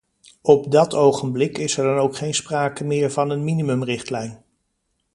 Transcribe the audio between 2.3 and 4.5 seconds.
sprake meer van een minimumrichtlijn.